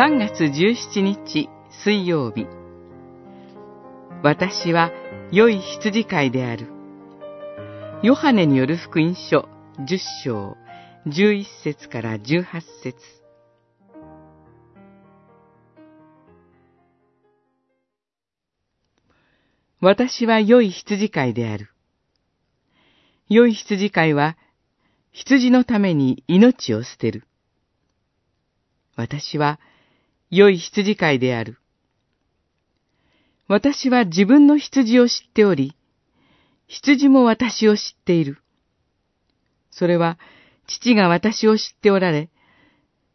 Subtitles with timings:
[0.00, 1.50] 3月17日
[1.84, 2.46] 水曜日
[4.22, 4.92] 私は
[5.30, 6.68] 良い羊飼いである
[8.02, 9.46] ヨハネによる福音書
[9.78, 10.56] 10章
[11.06, 12.44] 11節から18
[12.82, 12.96] 節
[19.82, 21.68] 私は良い羊飼いである。
[23.28, 24.38] 良い羊飼いは、
[25.12, 27.24] 羊のために命を捨てる。
[28.96, 29.58] 私は、
[30.30, 31.58] 良い羊飼いである。
[33.48, 35.74] 私は自分の羊を知っており、
[36.68, 38.38] 羊も私を知っている。
[39.72, 40.18] それは、
[40.68, 42.30] 父が私を知っておられ、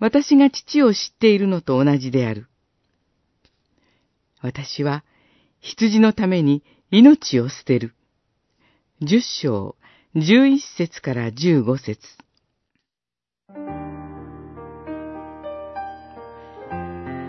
[0.00, 2.48] 私が父を知っているのと同じである。
[4.42, 5.04] 私は、
[5.60, 7.94] 羊のために命を捨てる。
[9.00, 9.76] 十章、
[10.16, 12.00] 十一節から十五節。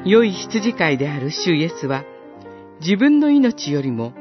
[0.08, 2.06] 良い羊飼いである主イエスは、
[2.80, 4.14] 自分の命よりも、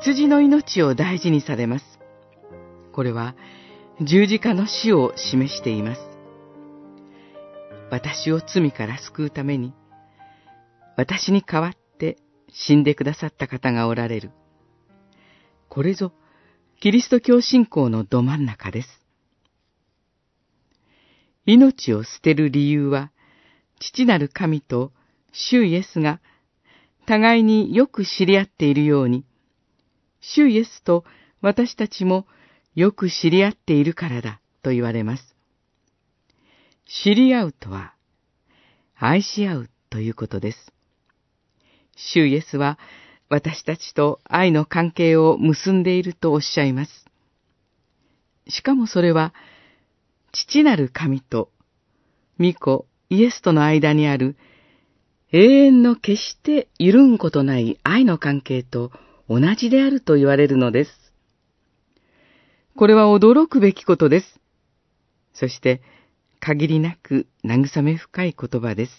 [0.00, 1.84] 羊の命を大事にされます。
[2.92, 3.34] これは、
[4.00, 6.00] 十字架の死を示しています。
[7.90, 9.74] 私を罪から救うために、
[10.96, 12.16] 私に代わって
[12.50, 14.30] 死んでくださった方がおられる。
[15.68, 16.14] これぞ、
[16.80, 18.88] キリスト教信仰のど真ん中です。
[21.44, 23.10] 命を捨てる理由は、
[23.86, 24.92] 父なる神と
[25.32, 26.20] 主イエスが
[27.06, 29.26] 互いによく知り合っているように、
[30.22, 31.04] 主イエスと
[31.42, 32.26] 私たちも
[32.74, 35.36] よく知り合っているからだと言われます。
[36.86, 37.94] 知り合うとは、
[38.96, 40.72] 愛し合うということです。
[41.94, 42.78] 主イエスは
[43.28, 47.04] 私たちと愛の関係を結んでいるとおっしゃいます。
[48.48, 49.34] しかもそれは、
[50.32, 51.50] 父なる神と、
[52.40, 54.36] 御子イエスとの間にある
[55.32, 58.92] 永遠の決して揺るぐことない愛の関係と
[59.28, 60.90] 同じであると言われるのです。
[62.76, 64.40] これは驚くべきことです。
[65.32, 65.82] そして、
[66.40, 68.92] 限りなく慰め深い言葉です。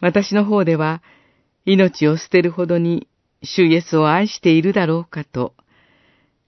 [0.00, 1.02] 私の方では、
[1.66, 3.08] 命を捨てるほどに
[3.42, 5.54] 主イエスを愛しているだろうかと、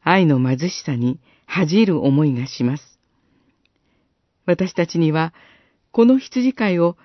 [0.03, 2.96] 愛の貧しさに恥じる思いがします。
[4.47, 5.35] 私たちには、
[5.91, 6.97] この羊飼いを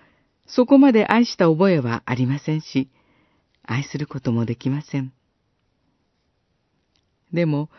[0.45, 2.89] そこまで愛した覚えはありませんし、
[3.63, 5.11] 愛することもできません。
[7.33, 7.69] でも、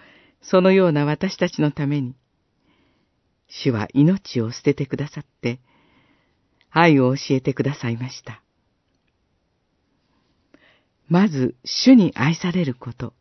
[0.41, 2.15] そのような私たちのために、
[3.49, 5.61] 主は命を捨ててくださって、
[6.71, 8.43] 愛を教えてくださいました。
[11.09, 13.13] まず主に愛されること。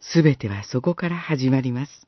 [0.00, 2.06] すべてはそこから始まります。